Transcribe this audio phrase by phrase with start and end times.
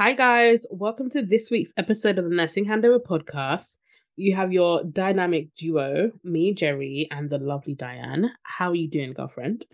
[0.00, 0.64] Hi, guys.
[0.70, 3.76] Welcome to this week's episode of the Nursing Handover podcast.
[4.16, 8.30] You have your dynamic duo, me, Gerry, and the lovely Dianne.
[8.42, 9.66] How are you doing, girlfriend?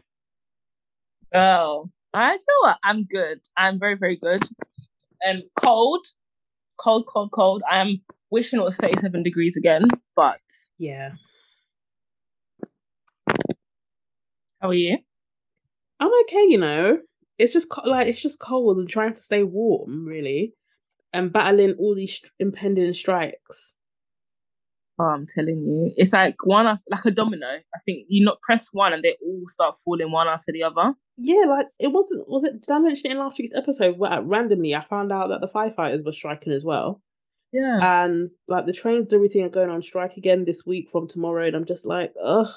[1.32, 2.76] Oh, I know what?
[2.82, 3.40] I'm good.
[3.56, 4.42] I'm very, very good.
[5.24, 6.04] Um, cold,
[6.76, 7.62] cold, cold, cold.
[7.70, 9.84] I am wishing it was 37 degrees again,
[10.16, 10.40] but
[10.76, 11.12] Yeah.
[14.60, 14.98] how are you?
[16.00, 16.98] I'm okay, you know.
[17.38, 20.54] It's just co- like it's just cold and trying to stay warm, really,
[21.12, 23.74] and battling all these st- impending strikes.
[24.98, 27.46] Oh, I'm telling you, it's like one after, like a domino.
[27.46, 30.94] I think you not press one and they all start falling one after the other.
[31.18, 32.26] Yeah, like it wasn't.
[32.28, 32.62] Was it?
[32.62, 33.98] Did I mention it in last week's episode?
[33.98, 37.02] Where randomly I found out that the firefighters were striking as well,
[37.52, 38.08] Yeah.
[38.08, 41.46] and like the trains and everything are going on strike again this week from tomorrow,
[41.46, 42.48] and I'm just like, ugh.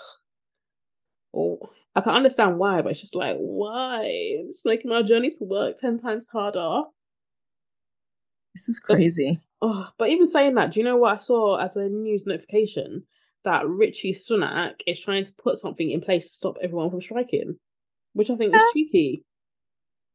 [1.35, 1.59] Oh,
[1.95, 4.03] I can understand why, but it's just like, why?
[4.05, 6.83] It's making my journey to work ten times harder.
[8.55, 9.39] this is crazy.
[9.61, 13.03] Oh, but even saying that, do you know what I saw as a news notification?
[13.45, 17.57] That Rishi Sunak is trying to put something in place to stop everyone from striking,
[18.13, 19.23] which I think is cheeky.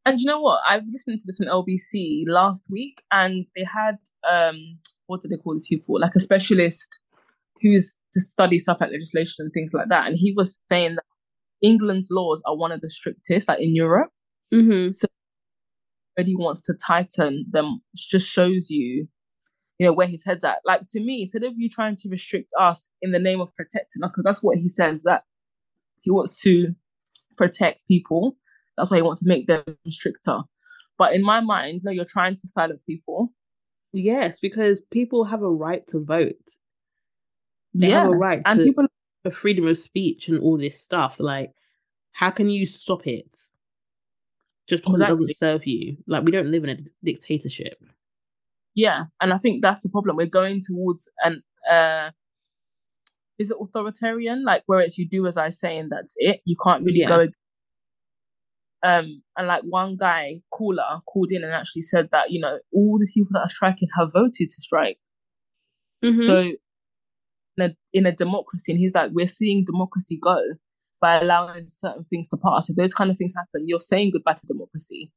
[0.06, 0.61] And you know what?
[0.69, 3.97] I've listened to this on LBC last week, and they had
[4.30, 5.98] um, what do they call these people?
[5.98, 6.98] Like a specialist
[7.63, 10.07] who's to study stuff like legislation and things like that.
[10.07, 11.05] And he was saying that
[11.64, 14.11] England's laws are one of the strictest, like in Europe.
[14.52, 14.89] Mm-hmm.
[16.17, 17.80] Already wants to tighten them.
[17.92, 19.08] It just shows you,
[19.79, 20.58] you know, where his head's at.
[20.64, 24.05] Like to me, instead of you trying to restrict us in the name of protecting
[24.05, 25.25] us, because that's what he says that
[26.01, 26.75] he wants to
[27.36, 28.36] protect people.
[28.77, 30.41] That's why he wants to make them stricter.
[30.98, 33.33] But in my mind, no, you're trying to silence people.
[33.92, 36.35] Yes, because people have a right to vote.
[37.75, 38.86] They yeah, have a right and to people
[39.24, 41.17] a freedom of speech and all this stuff.
[41.18, 41.52] Like,
[42.12, 43.36] how can you stop it
[44.68, 45.96] just because it doesn't serve you?
[46.07, 47.83] Like, we don't live in a dictatorship.
[48.74, 50.17] Yeah, and I think that's the problem.
[50.17, 52.11] We're going towards an uh
[53.39, 54.45] is it authoritarian?
[54.45, 56.40] Like where it's you do as I say and that's it.
[56.45, 57.08] You can't really Yeah.
[57.08, 57.29] go
[58.83, 62.98] um and like one guy caller called in and actually said that, you know, all
[62.98, 64.98] these people that are striking have voted to strike.
[66.05, 66.27] Mhm.
[66.27, 66.52] So
[67.57, 70.39] in a in a democracy, and he's like, We're seeing democracy go
[71.01, 72.69] by allowing certain things to pass.
[72.69, 75.13] If those kind of things happen, you're saying goodbye to democracy.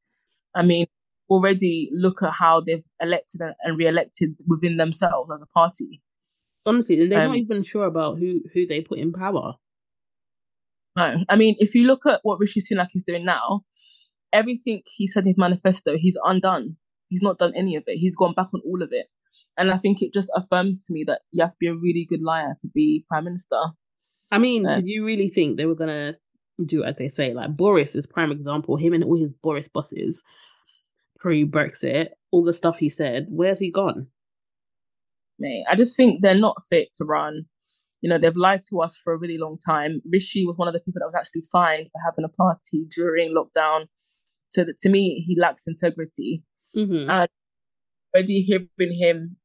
[0.55, 0.87] I mean,
[1.29, 6.01] already look at how they've elected and, re-elected within themselves as a party.
[6.65, 9.55] honestly, they're um, not even sure about who who they put in power.
[10.95, 13.61] No, I mean, if you look at what Rishi Sunak is doing now,
[14.33, 16.77] everything he said in his manifesto, he's undone.
[17.07, 17.97] He's not done any of it.
[17.97, 19.07] He's gone back on all of it.
[19.57, 22.05] And I think it just affirms to me that you have to be a really
[22.07, 23.59] good liar to be prime minister.
[24.31, 24.75] I mean, Yeah.
[24.75, 26.17] did you really think they were gonna
[26.65, 27.33] do as they say?
[27.33, 28.77] Like Boris is prime example.
[28.77, 30.23] Him and all his Boris bosses
[31.19, 33.27] pre Brexit, all the stuff he said.
[33.29, 34.07] Where's he gone?
[35.39, 35.65] mate.
[35.69, 37.45] I just think they're not fit to run.
[38.01, 40.01] You know, they've lied to us for a really long time.
[40.11, 43.33] Rishi was one of the people that was actually fined for having a party during
[43.33, 43.85] lockdown.
[44.47, 46.43] So that to me, he lacks integrity.
[46.75, 47.09] Mm-hmm.
[47.09, 47.29] And
[48.15, 48.67] already hearing
[48.99, 49.37] him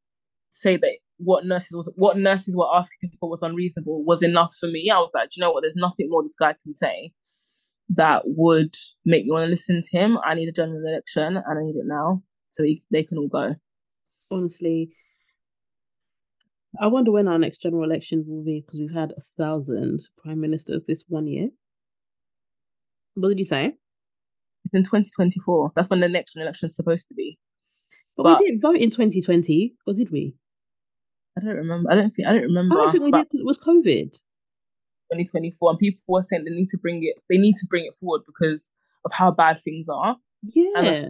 [0.54, 4.66] say that what nurses was what nurses were asking for was unreasonable was enough for
[4.68, 4.90] me.
[4.90, 5.62] I was like, "Do you know what?
[5.62, 7.12] There's nothing more this guy can say
[7.94, 10.18] that would make me want to listen to him.
[10.24, 12.20] I need a general election, and I need it now,
[12.50, 13.54] so he, they can all go.
[14.30, 14.90] Honestly,
[16.80, 20.40] I wonder when our next general election will be because we've had a thousand prime
[20.40, 21.48] ministers this one year.
[23.14, 23.74] What did you say?
[24.64, 25.72] It's in 2024.
[25.76, 27.38] That's when the next election is supposed to be.
[28.16, 30.34] But, But- we didn't vote in 2020, or did we?
[31.38, 31.90] I don't remember.
[31.90, 32.74] I don't think I don't remember.
[32.74, 34.12] I don't think we did because it was COVID.
[35.12, 37.16] 2024, and people were saying they need to bring it.
[37.28, 38.70] They need to bring it forward because
[39.04, 40.16] of how bad things are.
[40.42, 41.08] Yeah.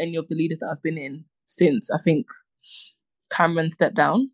[0.00, 2.26] any of the leaders that I've been in since I think
[3.30, 4.30] Cameron stepped down.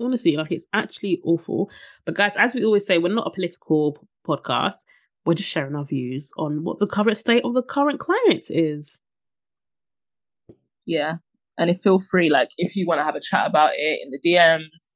[0.00, 1.70] honestly, like it's actually awful.
[2.04, 4.74] But guys, as we always say, we're not a political p- podcast.
[5.24, 8.98] We're just sharing our views on what the current state of the current climate is.
[10.84, 11.16] Yeah.
[11.58, 14.10] And if feel free, like if you want to have a chat about it in
[14.10, 14.94] the DMs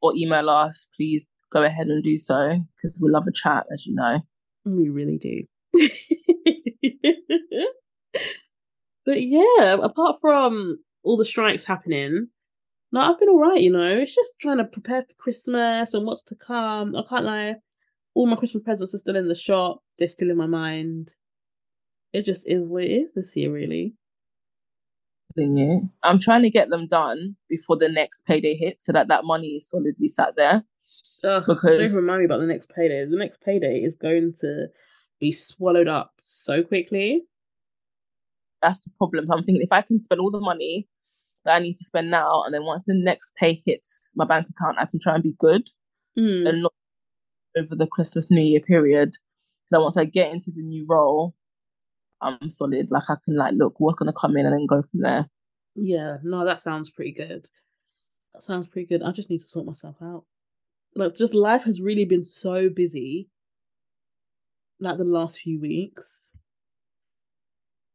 [0.00, 3.86] or email us, please go ahead and do so because we love a chat, as
[3.86, 4.20] you know.
[4.64, 5.42] We really do.
[9.06, 12.28] but yeah, apart from all the strikes happening,
[12.92, 13.60] no, I've been all right.
[13.60, 16.94] You know, it's just trying to prepare for Christmas and what's to come.
[16.94, 17.56] I can't lie.
[18.14, 19.80] All my Christmas presents are still in the shop.
[19.98, 21.14] They're still in my mind.
[22.12, 23.94] It just is what it is this year, really.
[25.36, 25.90] Telling you.
[26.02, 29.48] I'm trying to get them done before the next payday hits so that that money
[29.56, 30.64] is solidly sat there.
[31.24, 33.04] Ugh, Because- don't remind me about the next payday.
[33.04, 34.66] The next payday is going to
[35.20, 37.22] be swallowed up so quickly.
[38.60, 39.26] That's the problem.
[39.30, 40.88] I'm thinking if I can spend all the money
[41.44, 44.46] that I need to spend now, and then once the next pay hits my bank
[44.48, 45.68] account, I can try and be good
[46.18, 46.46] Mm.
[46.48, 46.72] and not
[47.56, 49.14] over the Christmas New Year period.
[49.68, 51.34] So once I get into the new role,
[52.22, 52.90] I'm solid.
[52.90, 55.28] Like I can like look what's gonna come in and then go from there.
[55.74, 57.46] Yeah, no, that sounds pretty good.
[58.34, 59.02] That sounds pretty good.
[59.02, 60.24] I just need to sort myself out.
[60.94, 63.28] Like, just life has really been so busy,
[64.80, 66.34] like the last few weeks.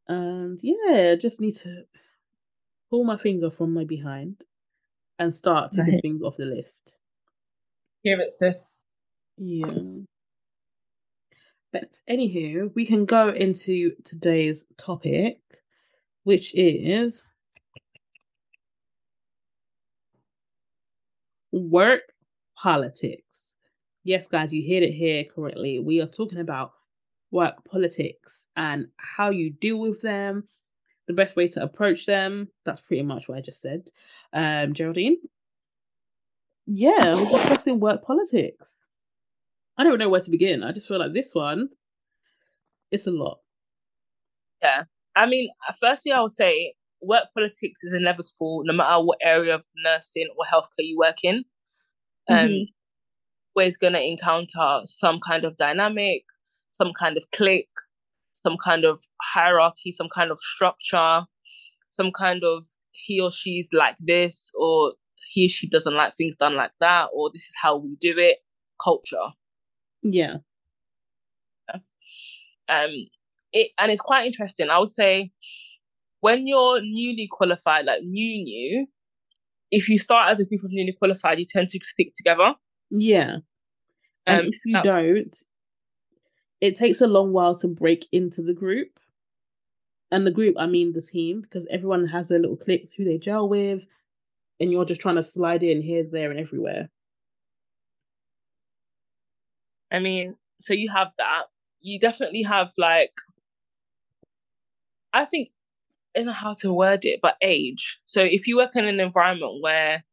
[0.08, 1.84] And yeah, I just need to
[2.90, 4.42] pull my finger from my behind
[5.20, 6.02] and start taking Right.
[6.02, 6.96] things off the list.
[8.04, 8.86] Here it sis.
[9.38, 9.68] Yeah.
[11.72, 15.40] But anywho, we can go into today's topic,
[16.24, 17.30] which is
[21.52, 22.14] work
[22.56, 23.54] politics.
[24.04, 25.80] Yes, guys, you heard it here correctly.
[25.80, 26.72] We are talking about
[27.32, 30.48] work politics and how you deal with them,
[31.08, 32.50] the best way to approach them.
[32.64, 33.90] That's pretty much what I just said.
[34.32, 35.18] Um, Geraldine?
[36.66, 38.87] Yeah, we're discussing work politics.
[39.78, 40.64] I don't know where to begin.
[40.64, 41.70] I just feel like this one,
[42.92, 43.40] it's a lot.
[44.62, 44.84] Yeah.
[45.16, 49.64] I mean, firstly, I would say work politics is inevitable no matter what area of
[49.84, 51.46] nursing or healthcare you work in.
[52.30, 52.66] Um, Mhm.
[53.56, 56.24] always going to encounter some kind of dynamic,
[56.72, 57.70] some kind of clique,
[58.34, 61.26] some kind of hierarchy, some kind of structure,
[61.90, 64.96] some kind of he or she's like this, or
[65.34, 68.18] he or she doesn't like things done like that, or this is how we do
[68.20, 68.40] it
[68.84, 69.34] culture.
[70.04, 70.38] Yeah.
[72.70, 72.92] um
[73.54, 75.32] it and it's quite interesting i would say
[76.22, 78.88] when you're newly qualified like new new
[79.72, 82.54] if you start as a group of newly qualified you tend to stick together
[82.90, 83.38] Yeah.
[84.26, 85.36] And Um, if you that- don't,
[86.62, 89.00] it takes a long while to break into the group.
[90.12, 93.18] And the group, I mean the team, because everyone has their little cliques who they
[93.18, 93.84] gel with,
[94.60, 96.90] and you're just trying to slide in here, there, and everywhere.
[99.92, 101.44] I mean so you have that
[101.80, 103.12] you definitely have like
[105.14, 105.50] i think
[106.16, 109.00] I don't know how to word it but age so if you work in an
[109.00, 110.04] environment where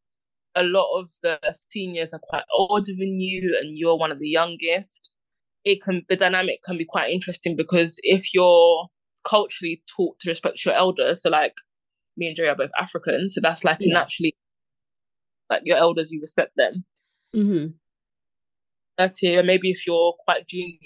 [0.54, 1.38] a lot of the
[1.70, 5.10] seniors are quite older than you and you're one of the youngest
[5.64, 8.88] it can the dynamic can be quite interesting because if you're
[9.26, 11.54] culturally taught to respect your elders so like
[12.16, 13.94] me and Gerry are both African so that's like Yeah.
[13.94, 14.36] naturally
[15.48, 16.84] like your elders you respect them
[17.34, 17.72] Mm-hmm.
[18.99, 20.76] That's here maybe if you're quite junior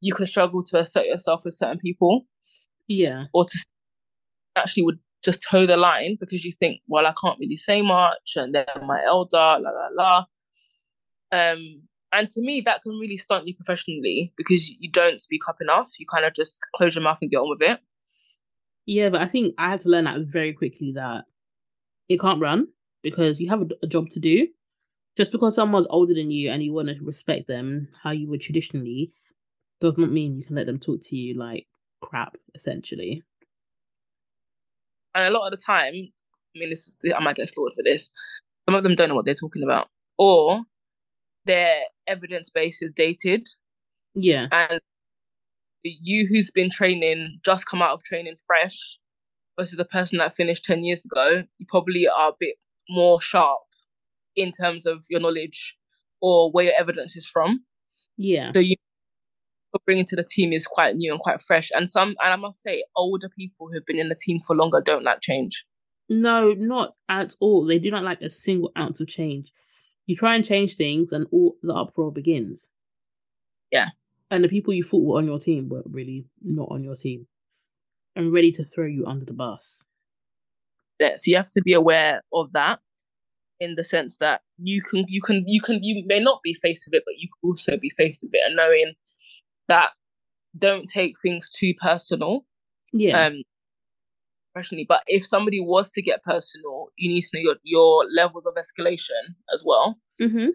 [0.00, 2.26] you can struggle to assert yourself with certain people
[2.88, 3.24] Yeah.
[3.32, 3.58] or to
[4.56, 8.34] actually would just toe the line because you think, well, I can't really say much,
[8.36, 10.24] and they're my elder, la la la.
[11.32, 15.56] Um, and to me, that can really stunt you professionally because you don't speak up
[15.60, 15.90] enough.
[15.98, 17.80] You kind of just close your mouth and get on with it.
[18.86, 21.24] Yeah, but I think I had to learn that very quickly that
[22.08, 22.68] it can't run
[23.02, 24.46] because you have a, a job to do.
[25.16, 28.40] Just because someone's older than you and you want to respect them how you would
[28.40, 29.12] traditionally
[29.80, 31.66] does not mean you can let them talk to you like
[32.00, 33.22] crap, essentially.
[35.14, 38.10] And a lot of the time, I mean, this I might get slaughtered for this.
[38.68, 40.62] Some of them don't know what they're talking about, or
[41.44, 43.46] their evidence base is dated.
[44.14, 44.46] Yeah.
[44.52, 44.80] and
[45.82, 48.98] you who's been training just come out of training fresh
[49.58, 52.56] versus the person that finished 10 years ago you probably are a bit
[52.88, 53.60] more sharp
[54.36, 55.76] in terms of your knowledge
[56.20, 57.64] or where your evidence is from
[58.16, 58.52] Yeah.
[58.52, 58.76] so you
[59.86, 62.62] bringing to the team is quite new and quite fresh and some and i must
[62.62, 65.64] say older people who've been in the team for longer don't like change
[66.08, 67.66] No, not at all.
[67.66, 69.50] They do not like a single ounce of change.
[70.06, 72.68] You try and change things, and all the uproar begins.
[73.72, 73.88] Yeah.
[74.30, 77.26] And the people you thought were on your team were really not on your team,
[78.14, 79.86] and ready to throw you under the bus.
[81.00, 82.80] Yeah, so you have to be aware of that
[83.60, 86.84] in the sense that you can you can you can you may not be faced
[86.86, 88.92] with it but you can also be faced with it and knowing
[89.68, 89.90] that
[90.58, 92.44] don't take things too personal
[92.92, 93.26] Yeah.
[93.26, 93.42] um
[94.52, 98.46] professionally but if somebody was to get personal you need to know your, your levels
[98.46, 100.48] of escalation as well mm-hmm.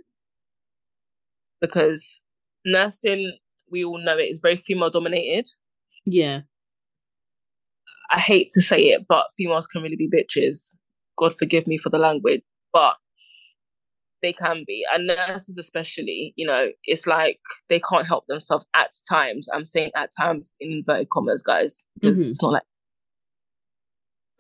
[1.61, 2.21] because
[2.65, 3.37] nursing
[3.71, 5.47] we all know it is very female dominated
[6.05, 6.41] Yeah.
[8.11, 10.75] i hate to say it but females can really be bitches
[11.17, 12.41] god forgive me for the language
[12.73, 12.95] but
[14.21, 18.91] they can be and nurses especially you know it's like they can't help themselves at
[19.09, 22.31] times i'm saying at times in inverted commas guys because Mhm.
[22.31, 22.63] it's not like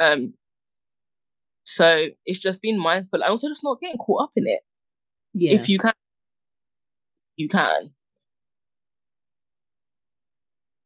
[0.01, 0.33] um
[1.63, 4.59] so it's just being mindful and also just not getting caught up in it
[5.33, 5.53] Yeah.
[5.53, 5.93] if you can
[7.37, 7.91] you can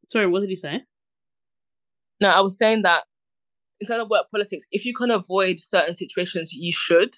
[0.10, 0.84] Sorry, what did you say?
[2.22, 3.06] No, I was saying that
[3.80, 7.16] in terms of work politics, if you can avoid certain situations, you should.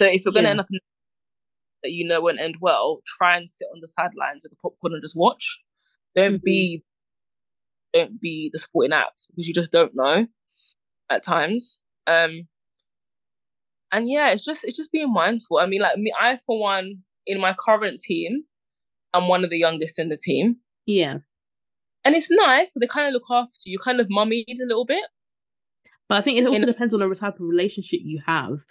[0.00, 0.50] So if you're going to Yeah.
[0.52, 0.78] end up in
[1.82, 4.94] that you know won't end well, try and sit on the sidelines with the popcorn
[4.94, 5.58] and just watch.
[6.14, 6.42] Don't Mhm.
[6.42, 6.84] be,
[7.92, 10.26] don't be the supporting act because you just don't know
[11.10, 11.78] at times.
[12.06, 12.48] Um,
[13.92, 15.58] and yeah, it's just it's just being mindful.
[15.58, 18.44] I mean, like me, I for one, in my current team,
[19.12, 21.18] I'm one of the youngest in the team, Yeah.
[22.04, 22.72] and it's nice.
[22.72, 25.04] They kind of look after you, kind of mummied a little bit.
[26.08, 28.64] But I think it also In- depends on the type of relationship you have.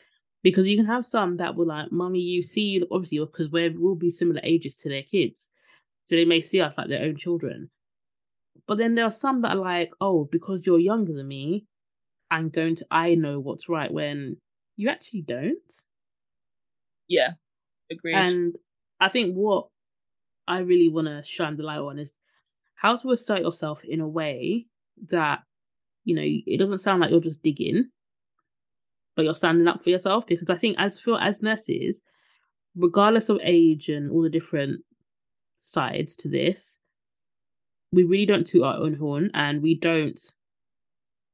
[0.44, 3.70] Because you can have some that will like, mummy, you see, you obviously, because we
[3.70, 5.50] will be similar ages to their kids.
[6.06, 7.70] So they may see us like their own children.
[8.68, 11.66] But then there are some that are like, oh, because you're younger than me,
[12.30, 14.38] I'm going to, I know what's right when
[14.76, 15.58] you actually don't.
[17.08, 17.32] Yeah,
[17.92, 18.16] agreed.
[18.16, 18.56] And
[19.00, 19.68] I think what
[20.48, 22.12] I really want to shine the light on is
[22.76, 24.66] how to assert yourself in a way
[25.10, 25.40] that,
[26.04, 27.90] you know, it doesn't sound like you're just digging,
[29.16, 30.26] but you're standing up for yourself.
[30.26, 32.02] Because I think as for as nurses,
[32.76, 34.82] regardless of age and all the different
[35.58, 36.80] sides to this,
[37.92, 40.20] we really don't toot our own horn and we don't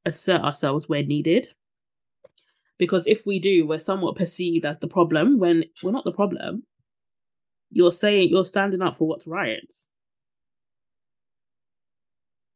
[0.06, 1.48] assert ourselves where needed.
[2.78, 6.64] Because if we do, we're somewhat perceived as the problem when we're not the problem.
[7.72, 9.72] You're saying you're standing up for what's right.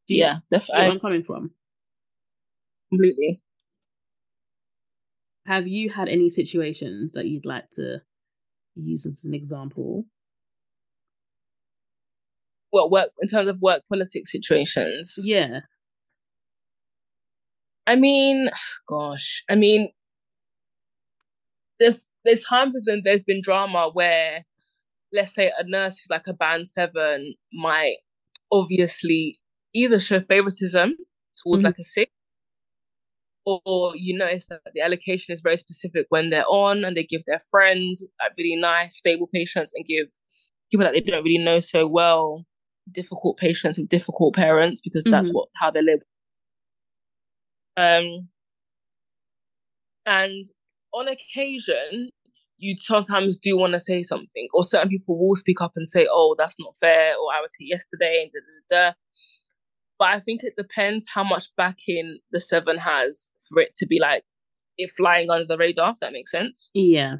[0.08, 1.52] Yeah, get where definitely, I'm coming from?
[2.90, 3.42] completely.
[5.46, 8.02] Have you had any situations that you'd like to
[8.76, 10.06] use as an example?
[12.72, 15.16] Well, work in terms of work politics situations.
[15.22, 15.62] Yeah.
[17.88, 18.50] I mean,
[18.88, 19.90] gosh, I mean,
[21.80, 24.46] there's there's times there's been there's been drama where,
[25.14, 27.98] let's say, a nurse who's like a band seven might
[28.54, 29.40] obviously
[29.76, 30.96] either show favoritism
[31.44, 31.66] towards Mhm.
[31.66, 32.13] like a six,
[33.46, 37.24] or you notice that the allocation is very specific when they're on and they give
[37.26, 40.08] their friends like really nice stable patients and give
[40.72, 42.46] people that they don't really know so well
[42.94, 45.34] difficult patients with difficult parents because that's Mhm.
[45.34, 46.02] what how they live
[47.76, 48.28] um,
[50.06, 50.46] and
[50.94, 52.10] on occasion,
[52.58, 56.08] you sometimes do want to say something, or certain people will speak up and say,
[56.10, 58.40] "Oh, that's not fair," or "I was here yesterday," and da
[58.80, 58.94] da da.
[60.00, 64.00] But I think it depends how much backing the seven has for it to be
[64.00, 64.24] like
[64.78, 65.92] it flying under the radar.
[65.92, 66.72] If that makes sense.
[66.74, 67.18] Yeah.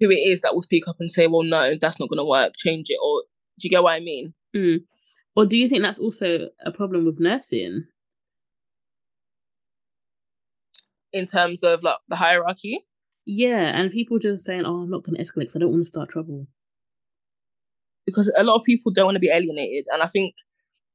[0.00, 2.24] Who it is that will speak up and say, "Well, no, that's not going to
[2.24, 2.54] work.
[2.56, 3.22] Change it," or
[3.58, 4.34] do you get what I mean?
[4.56, 4.84] Mm.
[5.36, 7.86] Or do you think that's also a problem with nursing?
[11.12, 12.84] In terms of like the hierarchy,
[13.24, 15.82] Yeah, and people just saying, "Oh, I'm not going to escalate because I don't want
[15.84, 16.46] to start trouble."
[18.06, 20.34] because a lot of people don't want to be alienated, and I think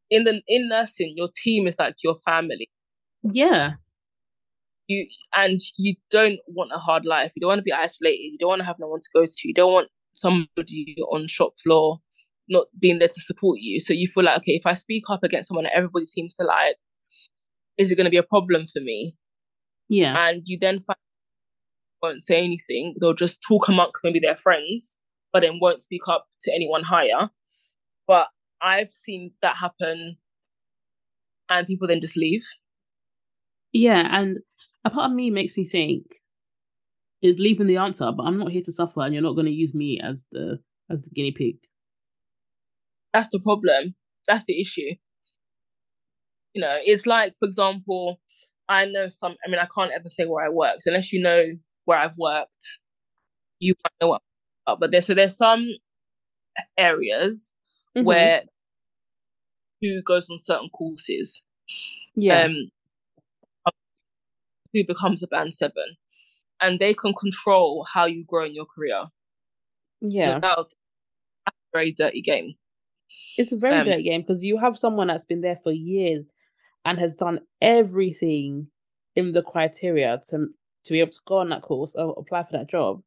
[0.09, 2.69] in the in nursing, your team is like your family.
[3.31, 3.73] Yeah,
[4.87, 7.31] you and you don't want a hard life.
[7.35, 8.19] You don't want to be isolated.
[8.31, 9.47] You don't want to have no one to go to.
[9.47, 11.99] You don't want somebody on shop floor
[12.47, 13.79] not being there to support you.
[13.79, 16.45] So you feel like, okay, if I speak up against someone that everybody seems to
[16.45, 16.75] like,
[17.77, 19.15] is it going to be a problem for me?
[19.89, 20.97] yeah, And you then find
[22.01, 22.95] won't say anything.
[22.99, 24.97] They'll just talk amongst maybe their friends,
[25.33, 27.29] but then won't speak up to anyone higher.
[28.07, 28.27] But
[28.61, 30.17] I've seen that happen,
[31.49, 32.43] and people then just leave.
[33.75, 34.07] Yeah.
[34.19, 34.39] And
[34.85, 36.05] a part of me makes me think
[37.21, 39.51] is leaving the answer, but I'm not here to suffer, and you're not going to
[39.51, 41.57] use me as the as the guinea pig.
[43.13, 43.95] That's the problem.
[44.27, 44.95] That's the issue.
[46.53, 48.19] You know, it's like, for example,
[48.69, 49.35] I know some.
[49.45, 51.43] I mean, I can't ever say where I work, so unless you know
[51.85, 52.79] where I've worked,
[53.59, 54.21] you might know what.
[54.67, 55.65] I'm But there's so there's some
[56.77, 57.51] areas
[57.95, 58.05] Mhm.
[58.05, 58.43] where
[59.81, 61.41] who goes on certain courses,
[62.15, 62.69] yeah, um,
[64.75, 65.95] who becomes a band seven,
[66.61, 69.05] and they can control how you grow in your career.
[70.01, 70.35] yeah.
[70.35, 70.73] Without
[71.47, 72.55] a very dirty game.
[73.37, 76.25] It's a very um, dirty game because you have someone that's been there for years
[76.83, 78.67] and has done everything
[79.15, 80.49] in the criteria to
[80.83, 83.01] to be able to go on that course or apply for that job,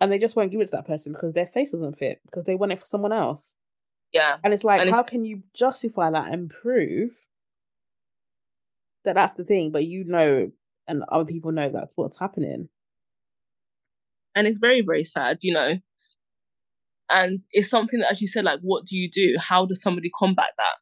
[0.00, 2.44] and they just won't give it to that person because their face doesn't fit because
[2.44, 3.56] they want it for someone else.
[4.12, 7.10] Yeah, And it's like, And it's- how can you justify that and prove
[9.04, 10.50] that that's the thing, but you know,
[10.88, 12.68] and other people know that's what's happening?
[14.34, 15.78] and it's very very sad you know.
[17.10, 19.36] And it's something that as you said like what do you do?
[19.40, 20.74] How does somebody combat that?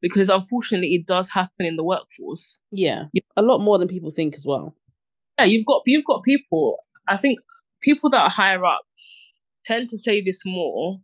[0.00, 2.58] Because unfortunately it does happen in the workforce.
[2.70, 3.04] Yeah,
[3.36, 4.74] a lot more than people think as well.
[5.38, 6.78] yeah you've got you've got people
[7.08, 7.38] i think
[7.82, 8.82] people that are higher up
[9.64, 10.98] tend to say this more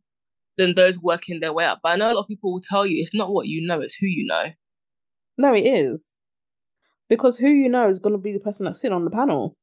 [0.56, 1.80] than those working their way up.
[1.82, 3.80] But i know a lot of people will tell you it's not what you know
[3.80, 4.46] it's who you know.
[5.36, 6.06] No, it is.
[7.08, 9.54] Because who you know is going to be the person that's sitting on the panel.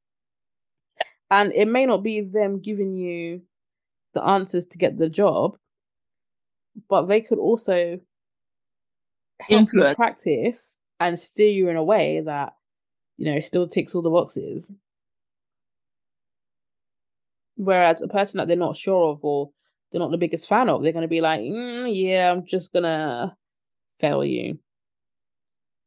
[1.29, 3.41] And it may not be them giving you
[4.13, 5.57] the answers to get the job,
[6.89, 7.99] but they could also
[9.39, 9.95] help you Influence.
[9.95, 12.53] practice and steer you in a way that,
[13.17, 14.69] you know, still ticks all the boxes.
[17.55, 19.51] Whereas a person that they're not sure of or
[19.91, 22.73] they're not the biggest fan of, they're going to be like, "Mm, yeah, I'm just
[22.73, 23.35] going to
[23.99, 24.59] fail you.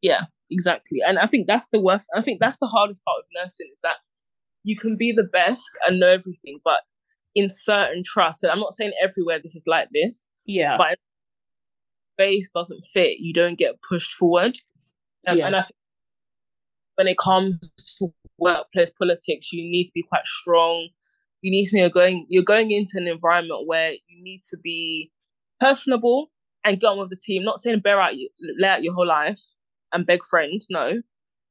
[0.01, 0.99] Yeah, exactly.
[1.07, 2.09] And I think that's the worst.
[2.15, 3.97] I think that's the hardest part of nursing is that
[4.63, 6.81] you can be the best and know everything, but
[7.35, 10.77] in certain trusts, and I'm not saying everywhere this is like this, Yeah.
[10.79, 10.99] but
[12.15, 14.57] space doesn't fit, you don't get pushed forward.
[15.27, 15.47] Um, Yeah.
[15.49, 15.77] And I think
[16.95, 17.59] when it comes
[17.99, 20.89] to workplace politics, you need to be quite strong.
[21.43, 22.27] You need to be going.
[22.29, 25.11] You're going into an environment where you need to be
[25.61, 26.31] personable
[26.65, 27.45] and get on with the team.
[27.45, 29.39] Not saying bear out, you lay out your whole life
[29.95, 31.01] and beg friend, no,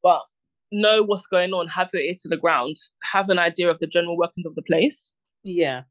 [0.03, 0.21] but
[0.71, 1.67] know what's going on.
[1.67, 2.77] Have your ear to the ground.
[3.03, 5.11] Have an idea of the general workings of the place.
[5.43, 5.83] Yeah.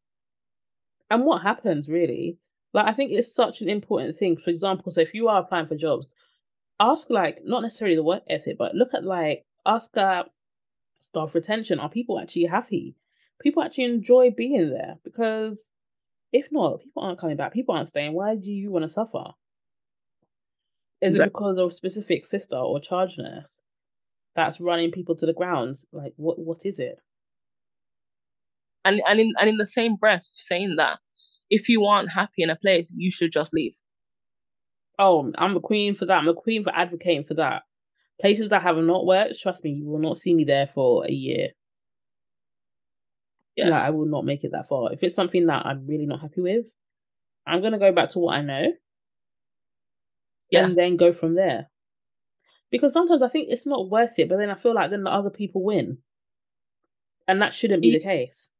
[1.10, 2.38] And what happens really?
[2.74, 4.36] Like I think it's such an important thing.
[4.36, 6.06] For example, so if you are applying for jobs,
[6.80, 10.24] ask like not necessarily the work ethic, but look at like ask uh,
[11.00, 11.78] staff retention.
[11.78, 12.96] Are people actually happy?
[13.40, 15.70] People actually enjoy being there because
[16.32, 17.52] if not, people aren't coming back.
[17.52, 18.14] People aren't staying.
[18.14, 19.32] Why do you want to suffer?
[21.02, 23.60] Is it because of a specific sister or charge nurse
[24.36, 25.78] that's running people to the ground?
[25.92, 26.38] Like what?
[26.38, 26.96] What is it?
[28.84, 30.98] And and in and in the same breath, saying that
[31.50, 33.74] if you aren't happy in a place, you should just leave.
[34.98, 36.18] Oh, I'm a queen for that.
[36.18, 37.62] I'm a queen for advocating for that.
[38.20, 41.10] Places that have not worked, trust me, you will not see me there for a
[41.10, 41.48] year.
[43.56, 43.68] Yeah.
[43.68, 44.92] Like, I will not make it that far.
[44.92, 46.66] If it's something that I'm really not happy with,
[47.46, 48.72] I'm gonna go back to what I know.
[50.52, 50.66] Yeah.
[50.66, 51.70] And then go from there.
[52.70, 55.10] Because sometimes I think it's not worth it, but then I feel like then the
[55.12, 55.98] other people win.
[57.28, 58.52] And that shouldn't be the case.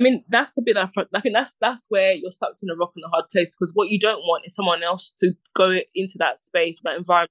[0.00, 2.70] I mean, that's the bit I, fr- I think that's that's where you're stuck in
[2.70, 5.32] a rock and a hard place because what you don't want is someone else to
[5.54, 7.30] go into that space, that environment,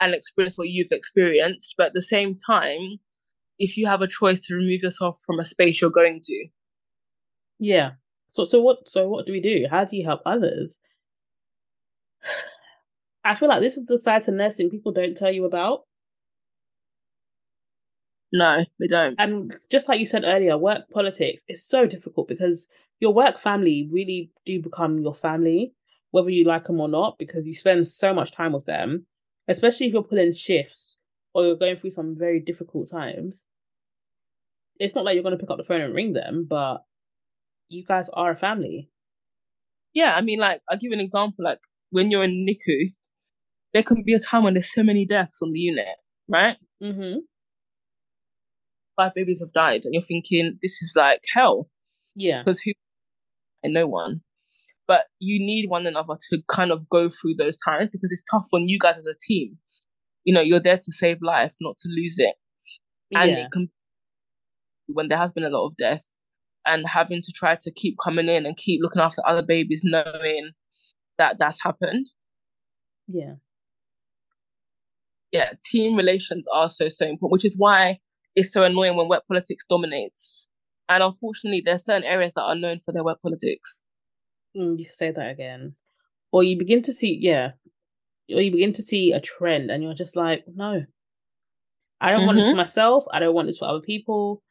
[0.00, 1.74] and experience what you've experienced.
[1.78, 2.98] But at the same time,
[3.58, 6.48] if you have a choice to remove yourself from a space you're going to,
[7.58, 7.92] Yeah.
[8.30, 9.66] So so what so what do we do?
[9.70, 10.78] How do you help others?
[13.24, 15.82] I feel like this is the side to nursing people don't tell you about.
[18.32, 19.14] no, they don't.
[19.18, 22.68] And just like you said earlier, work politics is so difficult because
[23.00, 25.72] your work family really do become your family,
[26.10, 29.06] whether you like them or not, because you spend so much time with them,
[29.46, 30.96] especially if you're pulling shifts
[31.34, 33.46] or you're going through some very difficult times.
[34.78, 36.84] It's not like you're going to pick up the phone and ring them, but
[37.68, 38.90] you guys are a family.
[39.92, 41.44] Yeah, I mean, like I'll give you an example.
[41.44, 42.94] Like when you're in NICU,
[43.74, 45.86] there can be a time when there's so many deaths on the unit,
[46.28, 46.56] right?
[46.82, 47.18] Mm-hmm.
[48.96, 51.68] Five babies have died, and you're thinking this is like hell.
[52.18, 52.42] Yeah.
[52.42, 52.72] because who
[53.62, 54.22] and no one
[54.86, 58.46] but you need one another to kind of go through those times because it's tough
[58.52, 59.56] on you guys as a team
[60.24, 62.34] you know you're there to save life not to lose it
[63.12, 63.44] and yeah.
[63.44, 63.68] it can
[64.86, 66.14] when there has been a lot of death
[66.64, 70.50] and having to try to keep coming in and keep looking after other babies knowing
[71.18, 72.06] that that's happened
[73.08, 73.34] Yeah.
[75.32, 77.98] yeah team relations are so so important which is why
[78.34, 80.48] it's so annoying when work politics dominates
[80.88, 83.82] and unfortunately there are certain areas that are known for their work politics
[84.56, 85.74] Mm, you say that again.
[86.32, 87.52] Or you begin to see, yeah,
[88.34, 90.84] or you begin to see a trend and you're just like, no,
[92.00, 92.50] I don't want this Mhm.
[92.52, 93.04] for myself.
[93.12, 94.42] I don't want this for other people.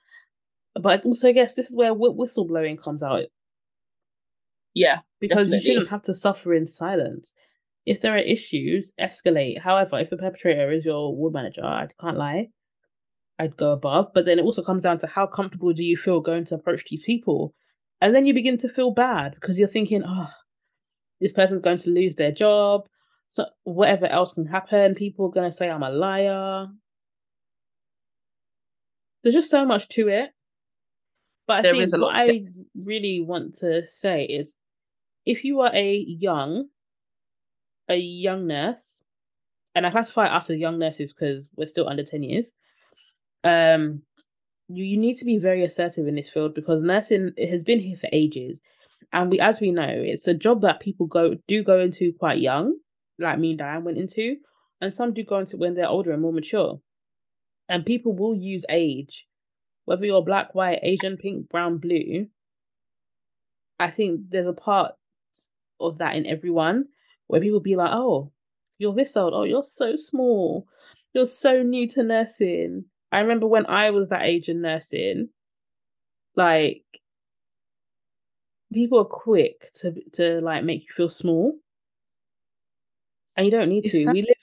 [0.76, 3.24] But also, I guess this is where wh- whistleblowing comes out
[4.78, 7.34] yeah because you shouldn't have to suffer in silence.
[7.86, 9.60] If there are issues, escalate.
[9.62, 12.50] However, if the perpetrator is your ward manager, I can't lie,
[13.40, 14.08] I'd go above.
[14.14, 16.84] But then it also comes down to how comfortable do you feel going to approach
[16.90, 17.54] these people?
[18.02, 20.30] And then you begin to feel bad because you're thinking, oh,
[21.22, 22.88] this person's going to lose their job.
[23.30, 26.68] So whatever else can happen, people are going to say I'm a liar.
[29.24, 30.32] There's just so much to it.
[31.48, 34.54] But I There think what I really want to say is
[35.28, 36.70] if you are a young,
[37.90, 39.04] a young nurse,
[39.76, 42.54] and I classify us as young nurses because we're still under 10 years,
[43.44, 44.04] um,
[44.70, 47.98] you, you need to be very assertive in this field because nursing has been here
[47.98, 48.62] for ages.
[49.12, 52.40] And we as we know, it's a job that people go do go into quite
[52.40, 52.78] young,
[53.20, 54.38] like me and Dianne went into,
[54.80, 56.80] and some do go into when they're older and more mature.
[57.68, 59.28] And people will use age,
[59.84, 62.28] whether you're black, white, Asian, pink, brown, blue.
[63.78, 64.96] I think there's a part
[65.80, 66.86] of that in everyone
[67.28, 68.32] where people be like, oh,
[68.78, 69.34] you're this old.
[69.34, 70.68] Oh, you're so small.
[71.14, 72.86] You're so new to nursing.
[73.12, 75.30] I remember when I was that age in nursing,
[76.36, 76.84] like
[78.72, 81.58] people are quick to to like make you feel small,
[83.36, 84.12] and you don't need to.
[84.12, 84.36] We live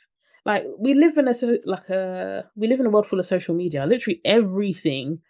[0.44, 3.26] like we live in a so like a we live in a world full of
[3.26, 3.86] social media.
[3.86, 5.20] Literally everything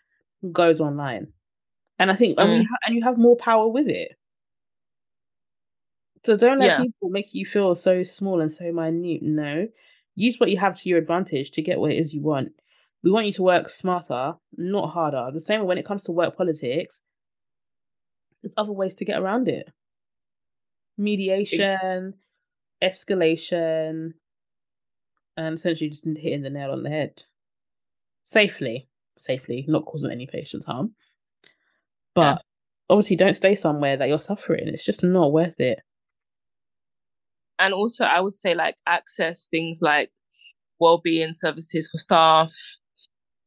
[0.53, 1.29] goes online,
[1.99, 2.43] and I think mm.
[2.43, 4.17] and we ha- and you have more power with it.
[6.25, 6.83] So don't let yeah.
[6.83, 9.23] people make you feel so small and so minute.
[9.23, 9.69] No,
[10.15, 12.53] use what you have to your advantage to get what it is you want.
[13.03, 15.31] We want you to work smarter, not harder.
[15.33, 17.03] The same when it comes to work politics,
[18.43, 19.71] there's other ways to get around it.
[20.97, 22.15] Mediation,
[22.83, 24.13] escalation,
[25.37, 27.23] and essentially just hitting the nail on the head.
[28.23, 30.95] Safely, safely, not causing any patients harm.
[32.15, 32.37] But yeah.
[32.89, 34.69] obviously don't stay somewhere that you're suffering.
[34.69, 35.81] It's just not worth it.
[37.59, 40.11] And also I would say like access things like
[40.81, 42.53] well-being services for staff,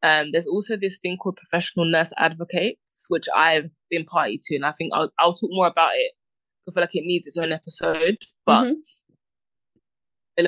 [0.04, 4.66] um, there's also this thing called professional nurse advocates, which I've been party to, and
[4.66, 6.12] I think I'll I'll talk more about it.
[6.68, 10.46] I feel like it needs its own episode, but mm-hmm.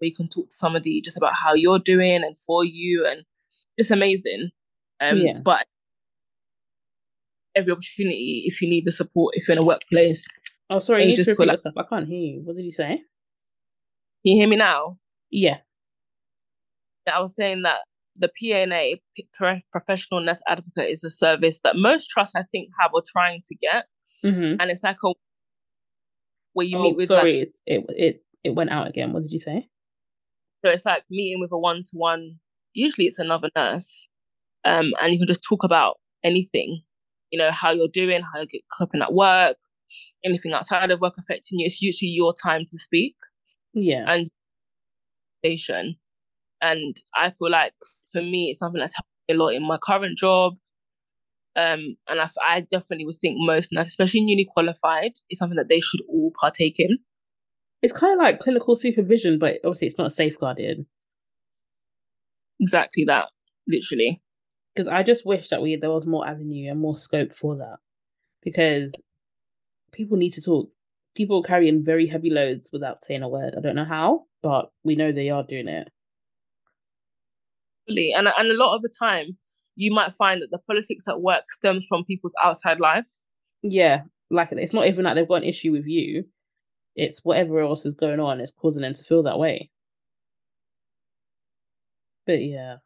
[0.00, 3.24] you can talk to somebody just about how you're doing and for you, and
[3.76, 4.50] it's amazing.
[5.00, 5.38] Um, yeah.
[5.44, 5.66] But
[7.54, 10.26] every opportunity, if you need the support, if you're in a workplace.
[10.70, 11.54] Oh, sorry, you just repeat like...
[11.54, 11.74] yourself.
[11.76, 12.40] I can't hear you.
[12.44, 12.86] What did you say?
[14.24, 14.98] Can you hear me now?
[15.30, 15.58] Yeah.
[17.12, 17.80] I was saying that
[18.16, 19.00] the PNA,
[19.70, 23.54] Professional Nurse Advocate, is a service that most trusts, I think, have or trying to
[23.56, 23.84] get,
[24.24, 24.60] mm-hmm.
[24.60, 25.12] and it's like a
[26.52, 27.08] where you oh, meet with.
[27.08, 29.12] Sorry, like, it it it went out again.
[29.12, 29.68] What did you say?
[30.64, 32.36] So it's like meeting with a one to one.
[32.72, 34.08] Usually, it's another nurse,
[34.64, 36.82] um, and you can just talk about anything.
[37.30, 39.56] You know how you're doing, how you're coping at work,
[40.24, 41.66] anything outside of work affecting you.
[41.66, 43.14] It's usually your time to speak.
[43.72, 44.30] Yeah, and
[45.44, 45.96] station,
[46.60, 47.72] and I feel like
[48.12, 50.54] for me, it's something that's helped me a lot in my current job.
[51.56, 55.80] Um, and I, I definitely would think most, especially newly qualified, is something that they
[55.80, 56.98] should all partake in.
[57.82, 60.86] It's kind of like clinical supervision, but obviously it's not safeguarded.
[62.58, 63.26] Exactly that,
[63.68, 64.22] literally.
[64.74, 67.76] Because I just wish that we there was more avenue and more scope for that,
[68.42, 68.92] because
[69.94, 70.68] people need to talk.
[71.14, 73.54] People carrying very heavy loads without saying a word.
[73.56, 75.88] I don't know how, but we know they are doing it
[77.86, 79.36] and and a lot of the time
[79.76, 83.04] you might find that the politics at work stems from people's outside life.
[83.62, 86.24] Yeah, like it's not even like they've got an issue with you;
[86.94, 89.70] it's whatever else is going on is causing them to feel that way.
[92.26, 92.76] But yeah,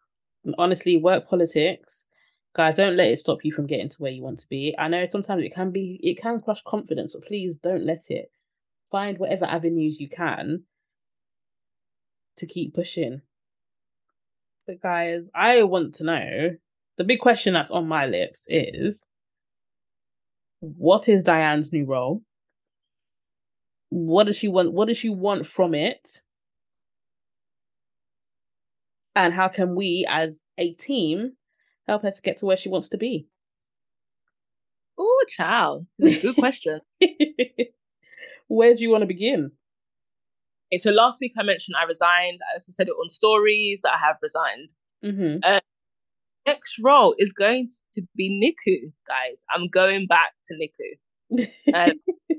[0.57, 2.05] honestly, work politics,
[2.55, 4.75] guys, don't let it stop you from getting to where you want to be.
[4.79, 8.31] I know sometimes it can be, it can crush confidence, but please don't let it.
[8.91, 10.65] Find whatever avenues you can
[12.37, 13.23] to keep pushing
[14.69, 16.57] but guys, I want to know
[16.99, 19.07] the big question that's on my lips is
[20.61, 22.23] what is Dianne's new role?
[23.89, 24.75] What does she want?
[24.75, 26.21] What does she want from it?
[29.17, 31.33] And how can we as a team
[31.89, 33.27] help her to get to where she wants to be?
[34.99, 35.87] Oh, child.
[36.01, 36.81] Good question.
[38.49, 39.53] where do you want to begin?
[40.73, 42.41] Okay, so last week I mentioned I resigned.
[42.51, 44.71] I also said it on stories that I have resigned.
[45.05, 45.39] Mm-hmm.
[45.43, 45.61] Uh,
[46.47, 49.37] next role is going to be NICU, guys.
[49.55, 50.99] I'm going back to NICU.
[51.75, 51.93] Um,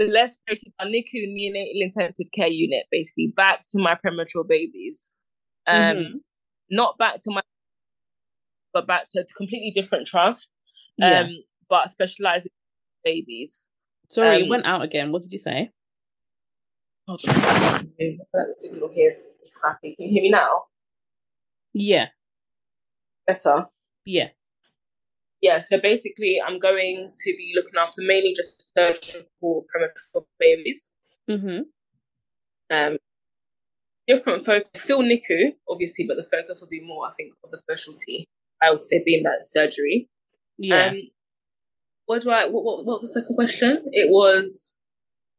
[0.00, 0.92] so let's break it down.
[0.92, 5.12] NICU, neonatal intensive care unit, basically back to my premature babies.
[5.66, 6.16] Um, mm-hmm.
[6.70, 7.42] Not back to my,
[8.72, 10.50] but back to a completely different trust.
[11.02, 11.26] Um, yeah.
[11.68, 12.52] but specializing
[13.04, 13.68] babies.
[14.10, 15.12] Sorry, um, it went out again.
[15.12, 15.70] What did you say?
[17.06, 17.34] Hold on.
[17.36, 19.94] I feel like the signal here is, is crappy.
[19.94, 20.64] Can you hear me now?
[21.72, 22.06] Yeah.
[23.26, 23.66] Better?
[24.04, 24.28] Yeah.
[25.40, 30.90] Yeah, so basically, I'm going to be looking after mainly just searching for premature babies.
[31.28, 31.62] Mm-hmm.
[32.74, 32.96] Um,
[34.06, 37.58] different focus, still NICU, obviously, but the focus will be more, I think, of a
[37.58, 38.26] specialty.
[38.62, 40.08] I would say being that surgery.
[40.58, 40.88] Yeah.
[40.88, 41.00] Um,
[42.06, 42.46] what do I?
[42.46, 43.84] What, what, what was the second question?
[43.92, 44.72] It was.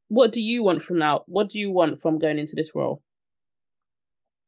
[0.08, 1.24] What do you want from now?
[1.26, 3.02] What do you want from going into this role?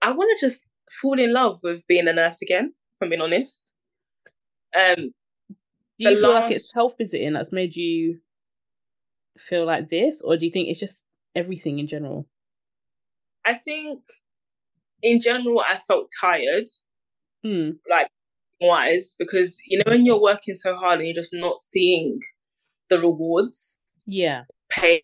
[0.02, 0.66] I want to just
[1.02, 2.74] fall in love with being a nurse again.
[2.76, 3.62] If I'm being honest.
[4.76, 5.14] Um,
[5.98, 6.44] do you feel last...
[6.44, 8.20] like it's health visiting that's made you
[9.38, 12.28] feel like this, or do you think it's just everything in general?
[13.48, 14.02] I think,
[15.02, 16.68] in general, I felt tired.
[17.44, 17.70] Hmm.
[17.90, 18.10] Like
[18.60, 22.18] wise because you know when you're working so hard and you're just not seeing
[22.90, 25.04] the rewards yeah pay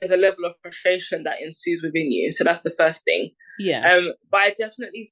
[0.00, 2.32] there's a level of frustration that ensues within you.
[2.32, 3.30] So that's the first thing.
[3.58, 3.92] Yeah.
[3.92, 5.10] Um, but I definitely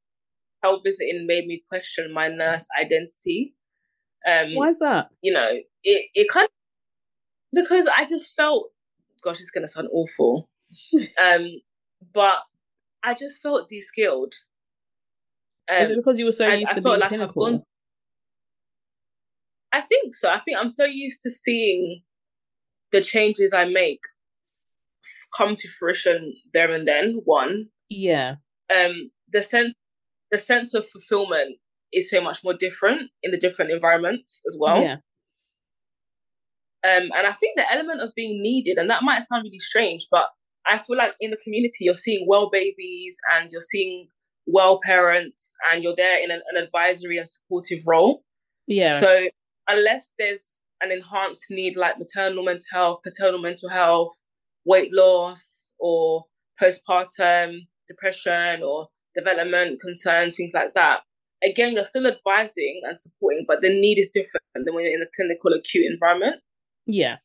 [0.62, 3.54] health visiting made me question my nurse identity.
[4.26, 5.08] Um, Why is that?
[5.22, 5.48] You know,
[5.82, 8.70] it it kind of because I just felt,
[9.22, 10.48] gosh, it's gonna sound awful,
[11.22, 11.46] um,
[12.14, 12.38] but
[13.02, 14.34] I just felt de-skilled.
[15.70, 17.46] Um, is it because you were so I, used I to felt being like clinical?
[17.46, 17.62] I've gone.
[19.70, 20.30] I think so.
[20.30, 22.02] I think I'm so used to seeing
[22.90, 24.00] the changes I make
[25.36, 27.20] come to fruition there and then.
[27.24, 28.36] One, yeah.
[28.74, 29.74] Um, the sense,
[30.30, 31.56] the sense of fulfillment
[31.92, 34.82] is so much more different in the different environments as well.
[34.82, 34.96] Yeah.
[36.84, 40.06] Um, and I think the element of being needed, and that might sound really strange,
[40.10, 40.28] but
[40.68, 44.08] I feel like in the community you're seeing well babies and you're seeing
[44.46, 48.24] well parents, and you're there in an, an advisory and supportive role.
[48.66, 48.98] Yeah.
[49.00, 49.28] So
[49.66, 50.42] unless there's
[50.80, 54.12] an enhanced need like maternal mental health, paternal mental health,
[54.64, 56.24] weight loss, or
[56.60, 61.00] postpartum depression, or development concerns, things like that.
[61.42, 65.02] Again, you're still advising and supporting, but the need is different than when you're in
[65.02, 66.36] a clinical acute environment.
[66.86, 67.16] Yeah.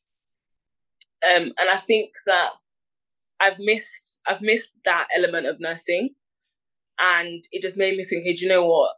[1.23, 2.49] Um, and I think that
[3.43, 6.11] I've missed I've missed that element of nursing,
[6.99, 8.91] and it just made me think, hey, do you know what?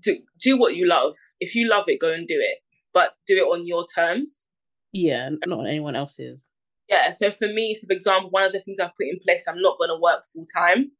[0.00, 1.14] Do do what you love.
[1.40, 2.58] If you love it, go and do it,
[2.92, 4.46] but do it on your terms.
[4.92, 6.48] Yeah, not on anyone else's.
[6.88, 7.10] Yeah.
[7.10, 9.60] So for me, so for example, one of the things I've put in place, I'm
[9.60, 10.92] not going to work full time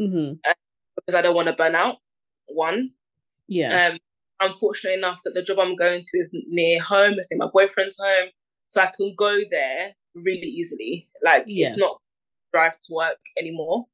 [0.00, 0.34] mm-hmm.
[0.48, 0.54] uh,
[0.96, 1.96] because I don't want to burn out.
[2.46, 2.90] One.
[3.48, 3.88] Yeah.
[3.88, 3.98] Um,
[4.40, 7.14] I'm fortunate enough that the job I'm going to is near home.
[7.18, 8.28] It's near my boyfriend's home,
[8.68, 11.08] so I can go there really easily.
[11.22, 11.68] Like Yeah.
[11.68, 12.00] it's not
[12.52, 13.86] drive to work anymore.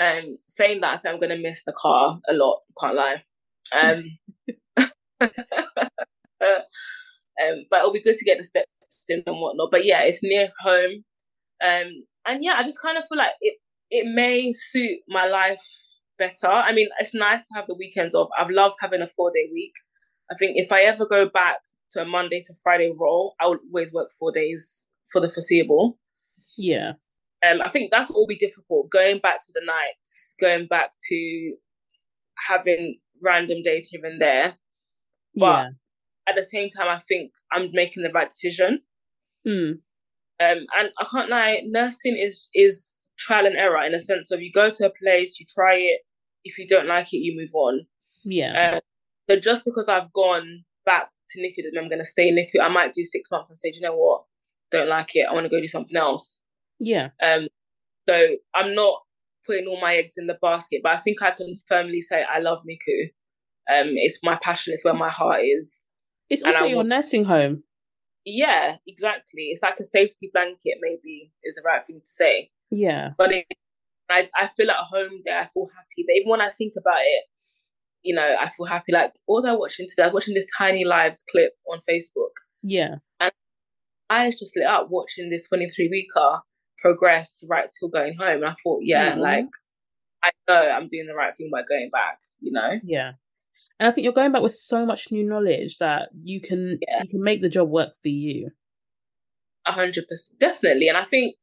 [0.00, 2.60] Um, saying that I think I'm gonna miss the car a lot.
[2.80, 3.22] Can't lie.
[3.72, 4.18] Um,
[4.76, 5.30] um,
[7.70, 8.68] but it'll be good to get the steps
[9.08, 9.70] in and whatnot.
[9.70, 11.04] But yeah, it's near home.
[11.62, 13.58] Um, and yeah, I just kind of feel like it.
[13.90, 15.62] It may suit my life
[16.18, 16.48] better.
[16.48, 18.30] I mean, it's nice to have the weekends off.
[18.38, 19.72] I've loved having a four day week.
[20.30, 21.58] I think if I ever go back
[21.90, 25.98] to a Monday to Friday role, I would always work four days for the foreseeable.
[26.56, 26.92] Yeah.
[27.44, 28.90] Um, I think that's all be difficult.
[28.90, 31.54] Going back to the nights, going back to
[32.48, 34.56] having random days here and there.
[35.34, 35.68] But yeah.
[36.28, 38.82] at the same time, I think I'm making the right decision.
[39.46, 39.80] Mm.
[40.40, 44.40] Um, and I can't lie, nursing is is trial and error in a sense of
[44.40, 46.00] you go to a place, you try it.
[46.44, 47.86] If you don't like it, you move on.
[48.24, 48.76] Yeah.
[48.76, 48.80] Uh,
[49.28, 52.62] so just because I've gone back to NICU mean I'm going to stay in NICU.
[52.62, 54.24] I might do six months and say, do you know what?
[54.70, 55.26] Don't like it.
[55.28, 56.43] I want to go do something else.
[56.84, 57.08] Yeah.
[57.22, 57.48] Um,
[58.08, 58.14] so
[58.54, 59.00] I'm not
[59.46, 62.38] putting all my eggs in the basket, but I think I can firmly say I
[62.38, 63.06] love NICU.
[63.72, 64.74] Um, it's my passion.
[64.74, 65.90] It's where my heart is.
[66.28, 67.64] It's also your want- nursing home.
[68.26, 69.48] Yeah, exactly.
[69.50, 70.78] It's like a safety blanket.
[70.80, 72.50] Maybe is the right thing to say.
[72.70, 73.10] Yeah.
[73.18, 73.46] But it,
[74.10, 75.40] I I feel at home there.
[75.40, 76.04] I feel happy.
[76.06, 77.24] But even when I think about it,
[78.02, 78.92] you know, I feel happy.
[78.92, 80.04] Like what was I watching today?
[80.04, 82.32] I was watching this Tiny Lives clip on Facebook.
[82.62, 82.96] Yeah.
[83.20, 83.32] And
[84.08, 86.40] I just lit up watching this 23 weeker
[86.84, 88.42] progress right till going home.
[88.42, 89.20] And I thought, yeah, Mhm.
[89.20, 89.46] like
[90.22, 92.80] I know I'm doing the right thing by going back, you know?
[92.84, 93.14] Yeah.
[93.80, 97.02] And I think you're going back with so much new knowledge that you can Yeah.
[97.02, 98.50] you can make the job work for you.
[99.66, 100.88] A hundred percent definitely.
[100.88, 101.36] And I think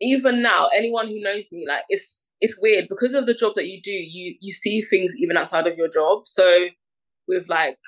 [0.00, 3.66] even now, anyone who knows me, like it's it's weird because of the job that
[3.66, 6.22] you do, you you see things even outside of your job.
[6.26, 6.68] So
[7.28, 7.78] with like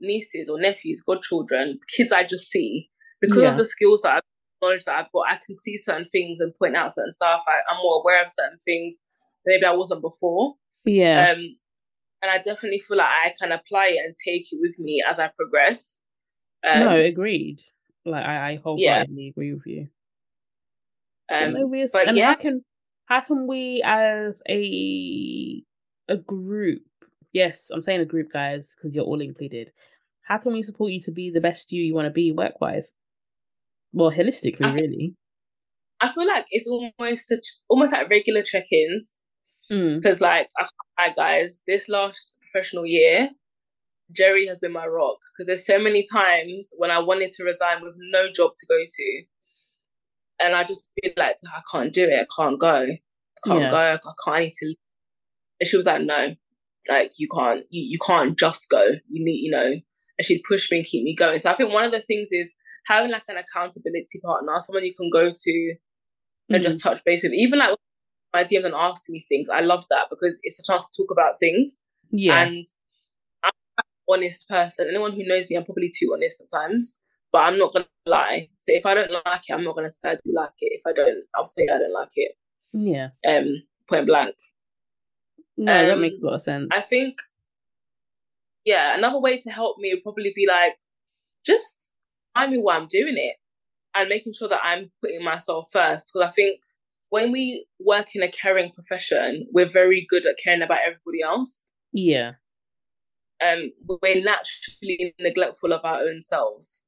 [0.00, 3.50] nieces or nephews, godchildren, kids I just see, because Yeah.
[3.52, 4.22] of the skills that I've
[4.62, 7.42] knowledge that I've got, I can see certain things and point out certain stuff.
[7.46, 8.96] I, I'm more aware of certain things
[9.44, 10.54] maybe I wasn't before.
[10.84, 11.32] Yeah.
[11.32, 11.56] Um,
[12.22, 15.18] and I definitely feel like I can apply it and take it with me as
[15.18, 15.98] I progress.
[16.66, 17.62] Um, no, agreed.
[18.04, 19.88] Like I, I wholeheartedly agree with you.
[21.32, 22.64] Um, no, but and yeah, how can
[23.06, 25.62] how can we as a
[26.08, 26.82] a group
[27.32, 29.70] yes i'm saying a group guys because you're all included
[30.22, 32.60] how can we support you to be the best you you want to be work
[32.60, 32.92] wise
[33.92, 35.14] well holistically I really
[36.02, 39.20] I feel like it's almost such, almost like regular check-ins
[39.70, 39.96] mm.
[40.00, 40.66] because, like, I
[40.98, 43.30] can't guys, this last professional year,
[44.10, 47.82] Gerry has been my rock because there's so many times when I wanted to resign
[47.84, 49.22] with no job to go to,
[50.44, 53.70] and I just feel like I can't do it, I can't go, I can't Yeah.
[53.70, 54.36] go, I can't.
[54.36, 54.74] I need to.
[55.60, 56.34] And she was like, "No,
[56.88, 58.82] like you can't, you, you can't just go.
[59.08, 59.74] You need, you know."
[60.18, 61.38] And she'd push me and keep me going.
[61.38, 62.52] So I think one of the things is
[62.86, 65.74] having like an accountability partner, someone you can go to
[66.50, 66.66] and Mhm.
[66.66, 67.32] just touch base with.
[67.34, 67.76] Even like
[68.34, 71.10] my DMs and ask me things, I love that because it's a chance to talk
[71.10, 71.80] about things.
[72.10, 72.66] yeah And
[73.44, 74.88] I'm an honest person.
[74.88, 76.98] Anyone who knows me, I'm probably too honest sometimes.
[77.32, 78.50] but I'm not gonna lie.
[78.58, 80.72] So if I don't like it, I'm not gonna say I do like it.
[80.78, 82.32] If I don't, I'll say I don't like it.
[82.74, 83.08] Yeah.
[83.26, 84.36] Um, point blank.
[85.56, 86.68] No, that Um, makes a lot of sense.
[86.70, 87.16] I think,
[88.64, 90.76] yeah, another way to help me would probably be like,
[91.44, 91.91] just
[92.34, 93.36] remind me why I'm doing it
[93.94, 96.10] and making sure that I'm putting myself first.
[96.12, 96.60] Because I think
[97.10, 101.72] when we work in a caring profession, we're very good at caring about everybody else.
[101.92, 102.32] yeah.
[103.44, 106.84] Um, we're naturally neglectful of our own selves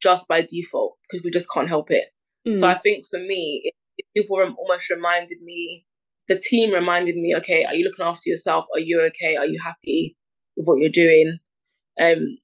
[0.00, 2.06] just by default because we just can't help it.
[2.54, 2.64] So Mm.
[2.64, 5.84] I think for me, it, it- people almost reminded me,
[6.28, 8.64] the team reminded me, okay, are you looking after yourself?
[8.74, 9.36] Are you okay?
[9.36, 10.16] Are you happy
[10.56, 11.40] with what you're doing?
[12.00, 12.38] Um,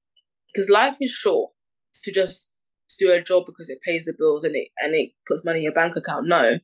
[0.52, 1.52] because life is short
[2.02, 2.48] to just
[2.98, 5.64] do a job because it pays the bills and it and it puts money in
[5.64, 6.26] your bank account.
[6.26, 6.58] No,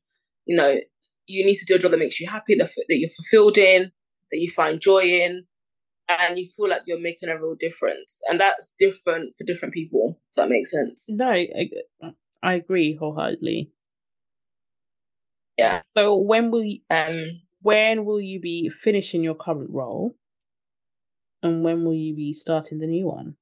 [0.46, 0.78] you know,
[1.26, 3.92] you need to do a job that makes you happy, that, that you're fulfilled in,
[4.30, 5.44] that you find joy in,
[6.08, 8.20] and you feel like you're making a real difference.
[8.28, 10.20] And that's different for different people.
[10.34, 11.06] Does that make sense?
[11.08, 11.70] no, I,
[12.42, 13.70] I agree wholeheartedly.
[15.56, 15.82] Yeah.
[15.90, 17.42] So when will you, Um.
[17.62, 20.16] when will you be finishing your current role,
[21.42, 23.36] and when will you be starting the new one?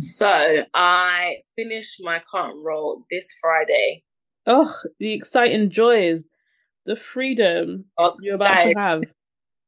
[0.00, 4.02] So I finished my current role this Friday.
[4.46, 6.24] Oh, the exciting joys,
[6.86, 9.02] the freedom Oh, you're about guys, to have.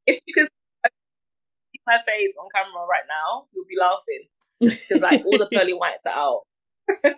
[0.07, 5.23] if you could see my face on camera right now, you'll be laughing because like
[5.25, 6.41] all the pearly whites are out.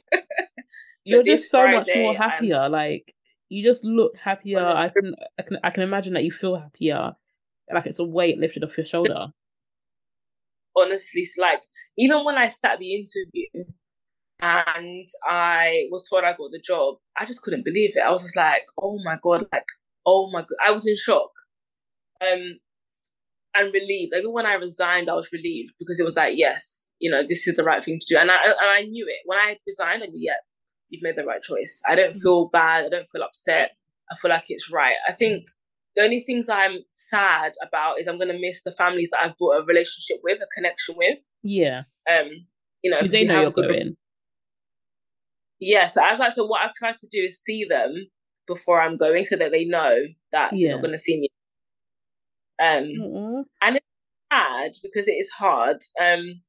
[1.03, 2.67] You're just so much Friday, more I'm- happier.
[2.69, 3.13] Like
[3.49, 4.59] you just look happier.
[4.65, 7.13] I can, I can, I can imagine that you feel happier.
[7.71, 9.27] Like it's a weight lifted off your shoulder.
[10.77, 11.63] Honestly, like
[11.97, 13.65] even when I sat the interview
[14.41, 18.01] and I was told I got the job, I just couldn't believe it.
[18.05, 19.65] I was just like, oh my god, like
[20.05, 21.31] oh my god, I was in shock.
[22.21, 22.59] Um,
[23.55, 24.13] and relieved.
[24.15, 27.47] Even when I resigned, I was relieved because it was like, yes, you know, this
[27.47, 29.57] is the right thing to do, and I and I knew it when I had
[29.65, 30.03] resigned.
[30.03, 30.33] I knew, yeah,
[30.89, 31.81] you've made the right choice.
[31.87, 32.85] I don't feel bad.
[32.85, 33.71] I don't feel upset.
[34.11, 34.95] I feel like it's right.
[35.07, 35.45] I think
[35.95, 39.55] the only things I'm sad about is I'm gonna miss the families that I've built
[39.57, 41.19] a relationship with, a connection with.
[41.43, 42.47] Yeah, Um,
[42.81, 43.97] you know, they know you're good going.
[45.59, 48.07] yeah, so as I so what I've tried to do is see them
[48.47, 49.95] before I'm going so that they know
[50.31, 51.29] that you're not gonna see me.
[52.61, 52.91] Um
[53.61, 53.85] And it's
[54.31, 55.77] sad because it is hard.
[55.99, 56.41] Um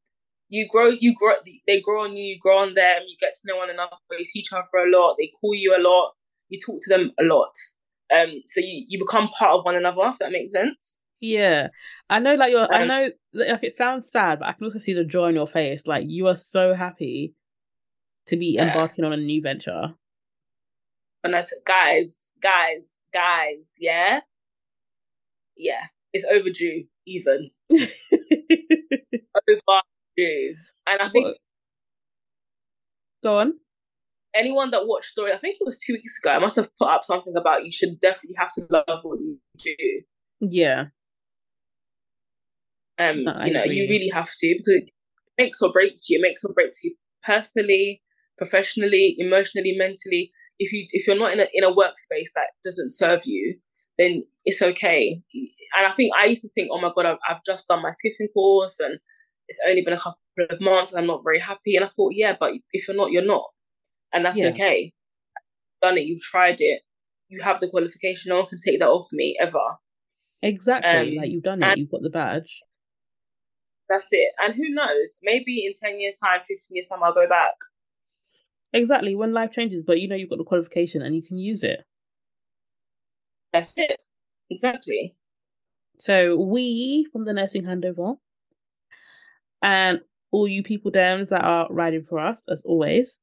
[0.49, 1.35] you grow you grow
[1.67, 4.25] they grow on you, you grow on them, you get to know one another, you
[4.27, 6.13] see each other a lot, they call you a lot,
[6.49, 7.53] you talk to them a lot.
[8.14, 11.01] Um so you, you become part of one another, if that makes sense.
[11.21, 11.69] Yeah,
[12.11, 12.35] I know.
[12.35, 13.09] Like you're, I Um, know.
[13.33, 15.87] Like it sounds sad, but I can also see the joy on your face.
[15.87, 17.35] Like you are so happy
[18.27, 18.69] to be Yeah.
[18.69, 19.95] embarking on a new venture.
[21.25, 24.21] And I t- guys, guys, guys, yeah?
[25.57, 25.87] Yeah.
[26.12, 27.51] It's overdue, even.
[27.71, 27.88] Overdue.
[30.87, 31.37] And I think
[33.23, 33.55] Go on.
[34.37, 36.88] Anyone that watched Story, I think it was two weeks ago, I must have put
[36.88, 39.77] up something about you should definitely have to love what you do.
[40.40, 40.87] Yeah,
[42.99, 43.77] Um, No, you know, agree.
[43.77, 44.90] you really have to because it
[45.38, 46.18] makes or breaks you.
[46.18, 48.03] It makes or breaks you personally,
[48.38, 50.33] professionally, emotionally, mentally.
[50.59, 53.59] If you if you're not in a in a workspace that doesn't serve you,
[53.99, 55.20] then it's okay.
[55.77, 57.90] And I think I used to think, oh my god, I've, I've just done my
[57.90, 58.98] skipping course and
[59.48, 61.77] it's only been a couple of months and I'm not very happy.
[61.77, 63.44] And I thought, yeah, but if you're not, you're not,
[64.13, 64.48] and that's Yeah.
[64.48, 64.83] okay.
[64.85, 66.07] You've done it.
[66.07, 66.83] You've tried it.
[67.29, 68.31] You have the qualification.
[68.31, 69.59] No one can take that off me ever.
[70.42, 71.17] exactly.
[71.19, 71.79] Um, like you've done it.
[71.79, 72.63] You've got the badge.
[73.88, 74.33] That's it.
[74.42, 75.17] And who knows?
[75.23, 77.54] Maybe in 10 years' time, 15 years' time, I'll go back.
[78.73, 79.15] Exactly.
[79.15, 81.85] When life changes, but you know you've got the qualification and you can use it.
[83.52, 84.00] That's it.
[84.50, 85.15] Exactly.
[85.98, 88.19] So we from the nursing handover
[89.63, 90.00] and
[90.31, 93.19] all you people dems that are riding for us, as always,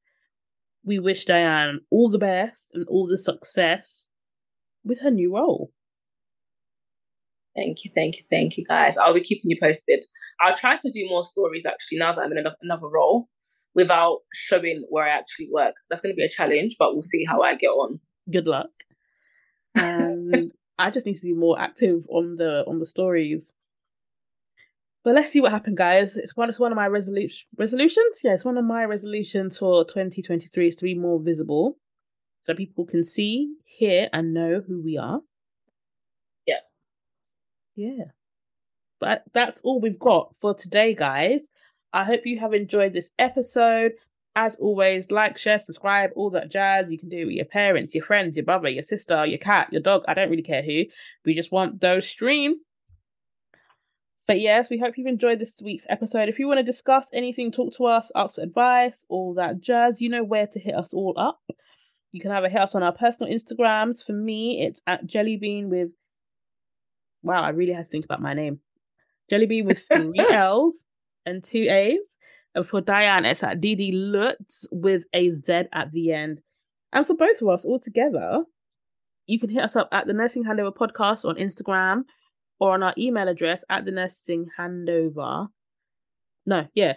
[0.84, 4.08] we wish Dianne all the best and all the success
[4.84, 5.72] with her new role.
[7.56, 8.98] Thank you, thank you, thank you, guys.
[8.98, 10.04] I'll be keeping you posted.
[10.40, 13.28] I'll try to do more stories actually now that I'm in another, another role
[13.74, 15.74] without showing where I actually work.
[15.88, 18.00] That's going to be a challenge, but we'll see how I get on.
[18.30, 18.70] Good luck.
[19.74, 23.54] And I just need to be more active on the on the stories.
[25.04, 26.16] But let's see what happened, guys.
[26.16, 28.20] It's one it's one of my resolution resolutions.
[28.24, 31.76] Yeah, it's one of my resolutions for 2023 is to be more visible
[32.40, 35.20] so that people can see, hear, and know who we are.
[36.46, 36.60] Yeah.
[37.76, 38.04] Yeah.
[38.98, 41.48] But that's all we've got for today, guys.
[41.92, 43.92] I hope you have enjoyed this episode.
[44.36, 46.90] As always, like, share, subscribe, all that jazz.
[46.90, 49.68] You can do it with your parents, your friends, your brother, your sister, your cat,
[49.70, 50.02] your dog.
[50.08, 50.84] I don't really care who.
[51.24, 52.64] We just want those streams.
[54.26, 56.28] But yes, we hope you've enjoyed this week's episode.
[56.28, 60.00] If you want to discuss anything, talk to us, ask for advice, all that jazz,
[60.00, 61.40] you know where to hit us all up.
[62.10, 64.02] You can have a hit us on our personal Instagrams.
[64.04, 65.90] For me, it's at Jellybean with
[67.22, 68.60] wow, I really had to think about my name.
[69.30, 70.74] Jellybean with three L's
[71.26, 72.16] and two A's.
[72.54, 76.40] And for Dianne, it's at DD Lutz with a Z at the end.
[76.92, 78.44] And for both of us all together,
[79.26, 82.04] you can hit us up at the Nursing Handover Podcast on Instagram
[82.64, 85.48] or on our email address at the Nursing Handover.
[86.46, 86.94] No, yeah.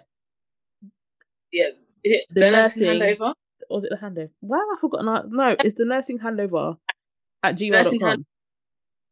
[1.51, 1.71] Yeah.
[2.05, 3.33] The, the nursing, nursing handover.
[3.69, 4.29] Or was it the handover?
[4.39, 5.03] Wow, I forgot.
[5.03, 6.77] No, it's the nursing handover
[7.43, 8.25] at gmail.com.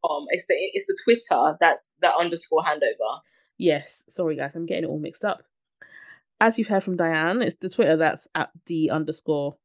[0.09, 3.19] Um, it's the it's the Twitter that's that underscore handover.
[3.57, 5.43] Yes, sorry guys, I'm getting it all mixed up.
[6.39, 9.57] As you've heard from Dianne, it's the Twitter that's at the underscore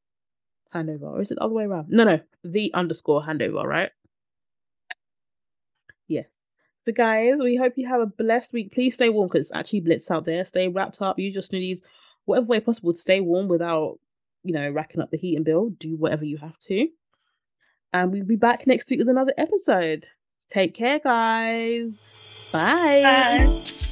[0.74, 1.88] handover, or is it the other way around?
[1.90, 3.90] No, no, the underscore handover, right?
[6.86, 8.72] So guys, we hope you have a blessed week.
[8.72, 10.44] Please stay warm because it's actually blitz out there.
[10.44, 11.18] Stay wrapped up.
[11.18, 11.80] Use your snoodies,
[12.24, 13.98] whatever way possible to stay warm without,
[14.44, 15.70] you know, racking up the heat and bill.
[15.70, 16.88] Do whatever you have to.
[17.92, 20.08] And we'll be back next week with another episode.
[20.48, 22.00] Take care, guys.
[22.52, 23.02] Bye.
[23.02, 23.86] Bye.